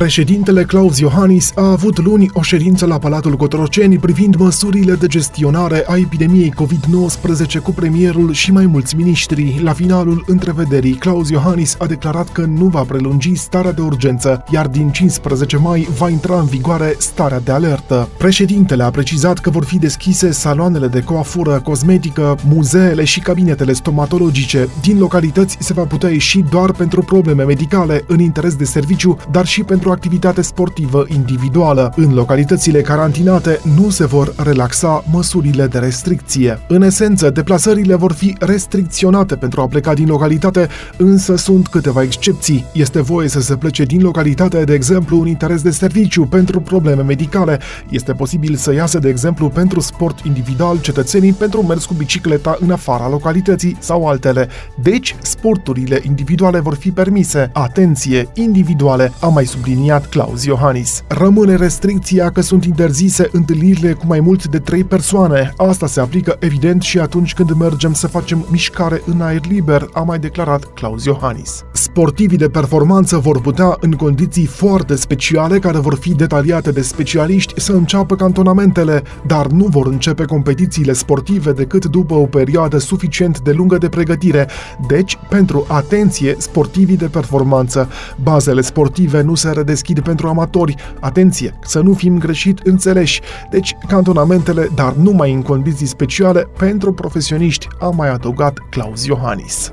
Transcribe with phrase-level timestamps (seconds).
[0.00, 5.84] Președintele Claus Iohannis a avut luni o ședință la Palatul Cotroceni privind măsurile de gestionare
[5.86, 9.60] a epidemiei COVID-19 cu premierul și mai mulți miniștri.
[9.62, 14.66] La finalul întrevederii, Claus Iohannis a declarat că nu va prelungi starea de urgență, iar
[14.68, 18.08] din 15 mai va intra în vigoare starea de alertă.
[18.18, 24.68] Președintele a precizat că vor fi deschise saloanele de coafură, cosmetică, muzeele și cabinetele stomatologice.
[24.80, 29.46] Din localități se va putea ieși doar pentru probleme medicale, în interes de serviciu, dar
[29.46, 31.92] și pentru pentru activitate sportivă individuală.
[31.96, 36.58] În localitățile carantinate nu se vor relaxa măsurile de restricție.
[36.68, 42.64] În esență, deplasările vor fi restricționate pentru a pleca din localitate, însă sunt câteva excepții.
[42.72, 47.02] Este voie să se plece din localitate, de exemplu, un interes de serviciu pentru probleme
[47.02, 47.58] medicale.
[47.88, 52.70] Este posibil să iasă, de exemplu, pentru sport individual cetățenii pentru mers cu bicicleta în
[52.70, 54.48] afara localității sau altele.
[54.82, 57.50] Deci, sporturile individuale vor fi permise.
[57.52, 61.02] Atenție, individuale, a mai subliniat subliniat Claus Iohannis.
[61.06, 65.52] Rămâne restricția că sunt interzise întâlnirile cu mai mult de trei persoane.
[65.56, 70.00] Asta se aplică evident și atunci când mergem să facem mișcare în aer liber, a
[70.00, 71.64] mai declarat Claus Iohannis.
[71.72, 77.60] Sportivii de performanță vor putea, în condiții foarte speciale, care vor fi detaliate de specialiști,
[77.60, 83.52] să înceapă cantonamentele, dar nu vor începe competițiile sportive decât după o perioadă suficient de
[83.52, 84.48] lungă de pregătire.
[84.86, 87.88] Deci, pentru atenție, sportivii de performanță,
[88.22, 90.74] bazele sportive nu se redeschid pentru amatori.
[91.00, 93.20] Atenție, să nu fim greșit înțeleși.
[93.50, 99.72] Deci, cantonamentele, dar numai în condiții speciale pentru profesioniști, a mai adăugat Claus Iohannis.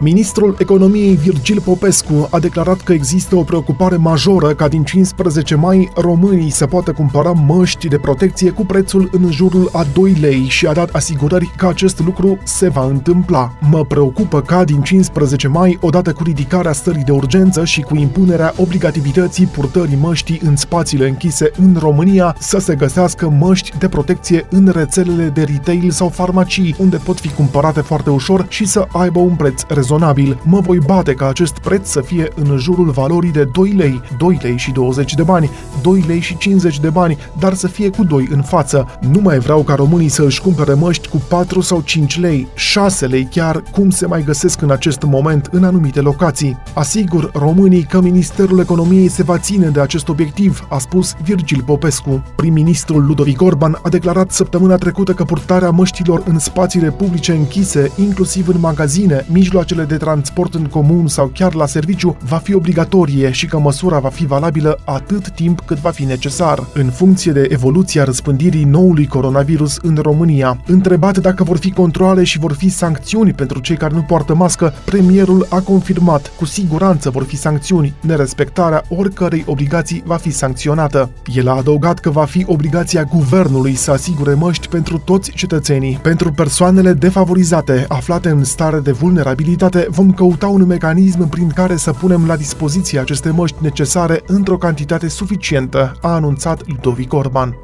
[0.00, 5.90] Ministrul Economiei Virgil Popescu a declarat că există o preocupare majoră ca din 15 mai
[5.94, 10.66] românii să poată cumpăra măști de protecție cu prețul în jurul a 2 lei și
[10.66, 13.52] a dat asigurări că acest lucru se va întâmpla.
[13.70, 18.54] Mă preocupă ca din 15 mai, odată cu ridicarea stării de urgență și cu impunerea
[18.56, 24.70] obligativității purtării măștii în spațiile închise în România, să se găsească măști de protecție în
[24.74, 29.34] rețelele de retail sau farmacii, unde pot fi cumpărate foarte ușor și să aibă un
[29.34, 33.44] preț rezonabil rezonabil, mă voi bate ca acest preț să fie în jurul valorii de
[33.44, 35.50] 2 lei, 2 lei și 20 de bani,
[35.82, 38.86] 2 lei și 50 de bani, dar să fie cu 2 în față.
[39.10, 43.06] Nu mai vreau ca românii să își cumpere măști cu 4 sau 5 lei, 6
[43.06, 46.58] lei chiar, cum se mai găsesc în acest moment în anumite locații.
[46.74, 52.22] Asigur românii că Ministerul Economiei se va ține de acest obiectiv, a spus Virgil Popescu.
[52.36, 58.48] Prim-ministrul Ludovic Orban a declarat săptămâna trecută că purtarea măștilor în spațiile publice închise, inclusiv
[58.48, 63.30] în magazine, mijloacele mijloacele de transport în comun sau chiar la serviciu va fi obligatorie
[63.30, 67.46] și că măsura va fi valabilă atât timp cât va fi necesar, în funcție de
[67.50, 70.60] evoluția răspândirii noului coronavirus în România.
[70.66, 74.74] Întrebat dacă vor fi controle și vor fi sancțiuni pentru cei care nu poartă mască,
[74.84, 81.10] premierul a confirmat, cu siguranță vor fi sancțiuni, nerespectarea oricărei obligații va fi sancționată.
[81.34, 86.32] El a adăugat că va fi obligația guvernului să asigure măști pentru toți cetățenii, pentru
[86.32, 91.92] persoanele defavorizate aflate în stare de vulnerabilitate securitate, vom căuta un mecanism prin care să
[91.92, 97.56] punem la dispoziție aceste măști necesare într-o cantitate suficientă, a anunțat Ludovic Orban.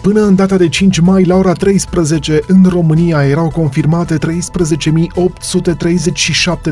[0.00, 4.22] Până în data de 5 mai, la ora 13, în România erau confirmate 13.837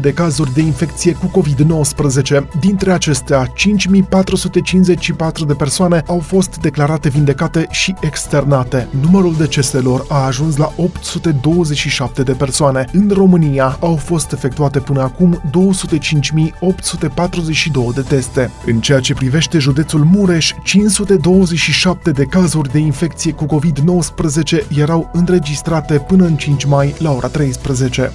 [0.00, 2.42] de cazuri de infecție cu COVID-19.
[2.60, 3.52] Dintre acestea, 5.454
[5.46, 8.88] de persoane au fost declarate vindecate și externate.
[9.00, 12.88] Numărul deceselor a ajuns la 827 de persoane.
[12.92, 18.50] În România au fost efectuate până acum 205.842 de teste.
[18.66, 25.10] În ceea ce privește județul Mureș, 527 de cazuri de infecție infecție cu COVID-19 erau
[25.12, 28.12] înregistrate până în 5 mai la ora 13.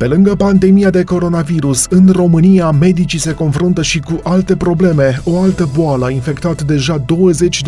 [0.00, 5.20] Pe lângă pandemia de coronavirus, în România medicii se confruntă și cu alte probleme.
[5.24, 7.04] O altă boală a infectat deja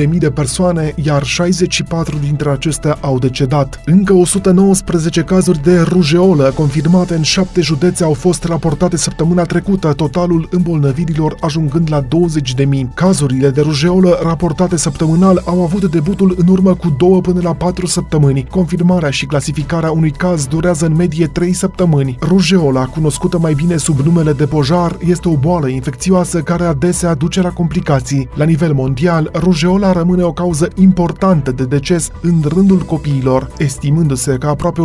[0.02, 3.80] 20.000 de persoane, iar 64 dintre acestea au decedat.
[3.84, 10.48] Încă 119 cazuri de rujeolă confirmate în 7 județe au fost raportate săptămâna trecută, totalul
[10.50, 12.06] îmbolnăvirilor ajungând la 20.000.
[12.94, 17.86] Cazurile de rujeolă raportate săptămânal au avut debutul în urmă cu 2 până la 4
[17.86, 18.46] săptămâni.
[18.50, 22.20] Confirmarea și clasificarea unui caz durează în medie 3 săptămâni.
[22.28, 27.40] Rujeola, cunoscută mai bine sub numele de pojar, este o boală infecțioasă care adesea duce
[27.40, 28.28] la complicații.
[28.34, 34.46] La nivel mondial, rujeola rămâne o cauză importantă de deces în rândul copiilor, estimându-se că
[34.46, 34.84] aproape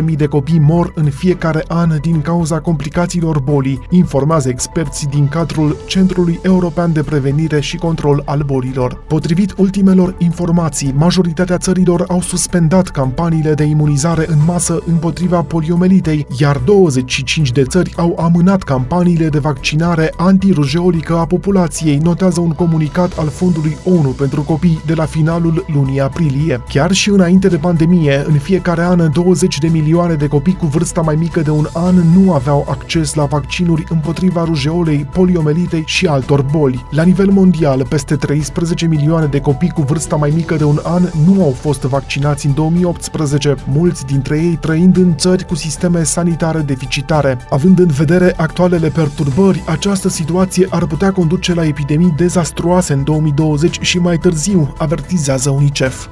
[0.00, 5.76] 160.000 de copii mor în fiecare an din cauza complicațiilor bolii, informează experții din cadrul
[5.86, 9.02] Centrului European de Prevenire și Control al Bolilor.
[9.06, 16.56] Potrivit ultimelor informații, majoritatea țărilor au suspendat campaniile de imunizare în masă împotriva poliomelitei, iar
[16.56, 23.28] 25 de țări au amânat campaniile de vaccinare antirujeolică a populației, notează un comunicat al
[23.28, 26.62] Fondului ONU pentru copii de la finalul lunii aprilie.
[26.68, 31.00] Chiar și înainte de pandemie, în fiecare an 20 de milioane de copii cu vârsta
[31.00, 36.42] mai mică de un an nu aveau acces la vaccinuri împotriva rujeolei, poliomelitei și altor
[36.42, 36.84] boli.
[36.90, 41.02] La nivel mondial, peste 13 milioane de copii cu vârsta mai mică de un an
[41.24, 46.26] nu au fost vaccinați în 2018, mulți dintre ei trăind în țări cu sisteme sanitare
[46.60, 47.38] deficitare.
[47.50, 53.80] Având în vedere actualele perturbări, această situație ar putea conduce la epidemii dezastruoase în 2020
[53.80, 56.08] și mai târziu, avertizează UNICEF.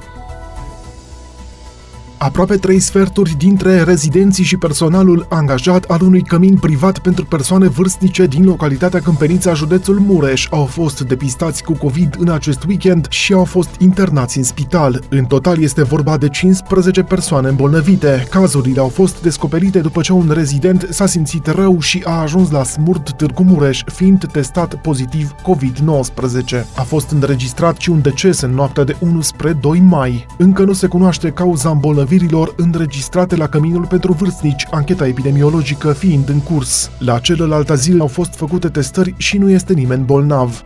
[2.27, 8.25] Aproape trei sferturi dintre rezidenții și personalul angajat al unui cămin privat pentru persoane vârstnice
[8.25, 13.43] din localitatea Câmpenița, județul Mureș, au fost depistați cu COVID în acest weekend și au
[13.43, 15.03] fost internați în spital.
[15.09, 18.27] În total este vorba de 15 persoane îmbolnăvite.
[18.29, 22.63] Cazurile au fost descoperite după ce un rezident s-a simțit rău și a ajuns la
[22.63, 26.65] Smurt Târgu Mureș, fiind testat pozitiv COVID-19.
[26.75, 30.25] A fost înregistrat și un deces în noaptea de 1 spre 2 mai.
[30.37, 36.29] Încă nu se cunoaște cauza îmbolnăvirii îmbolnăvirilor înregistrate la căminul pentru vârstnici, ancheta epidemiologică fiind
[36.29, 36.91] în curs.
[36.99, 40.63] La celălaltă zile au fost făcute testări și nu este nimeni bolnav.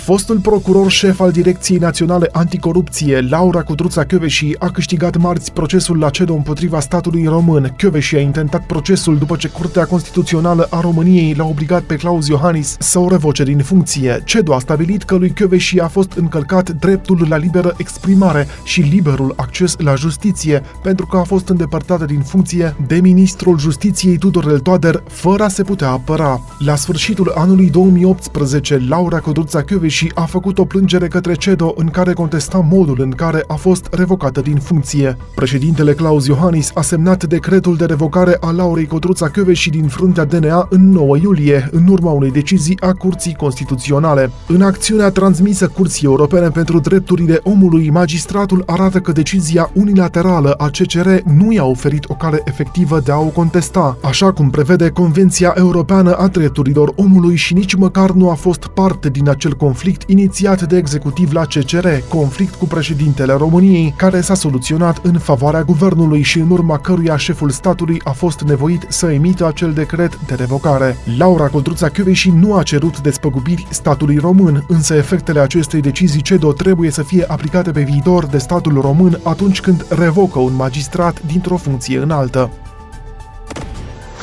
[0.00, 6.10] Fostul procuror șef al Direcției Naționale Anticorupție, Laura Cudruța Chioveși, a câștigat marți procesul la
[6.10, 7.74] CEDO împotriva statului român.
[7.76, 12.76] Chioveși a intentat procesul după ce Curtea Constituțională a României l-a obligat pe Claus Iohannis
[12.78, 14.22] să o revoce din funcție.
[14.24, 19.32] CEDO a stabilit că lui Chioveși a fost încălcat dreptul la liberă exprimare și liberul
[19.36, 25.02] acces la justiție, pentru că a fost îndepărtată din funcție de ministrul justiției Tudorel Toader,
[25.08, 26.40] fără a se putea apăra.
[26.58, 31.86] La sfârșitul anului 2018, Laura Cudruța Chioveși și a făcut o plângere către CEDO în
[31.86, 35.16] care contesta modul în care a fost revocată din funcție.
[35.34, 40.66] Președintele Claus Iohannis a semnat decretul de revocare a Laurei Codruța și din fruntea DNA
[40.70, 44.30] în 9 iulie, în urma unei decizii a Curții Constituționale.
[44.46, 51.08] În acțiunea transmisă Curții Europene pentru Drepturile Omului, magistratul arată că decizia unilaterală a CCR
[51.24, 56.12] nu i-a oferit o cale efectivă de a o contesta, așa cum prevede Convenția Europeană
[56.12, 60.62] a Drepturilor Omului și nici măcar nu a fost parte din acel conflict conflict inițiat
[60.62, 66.38] de executiv la CCR, conflict cu președintele României, care s-a soluționat în favoarea guvernului și
[66.38, 70.96] în urma căruia șeful statului a fost nevoit să emită acel decret de revocare.
[71.18, 76.90] Laura Codruța și nu a cerut despăgubiri statului român, însă efectele acestei decizii CEDO trebuie
[76.90, 81.98] să fie aplicate pe viitor de statul român atunci când revocă un magistrat dintr-o funcție
[81.98, 82.50] înaltă.